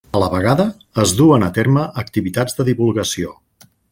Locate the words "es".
1.03-1.11